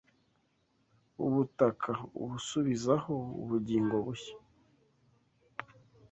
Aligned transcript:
Ubutaka 1.25 1.91
ubusubizaho 2.21 3.15
ubugingo 3.41 3.95
bushya 4.05 4.35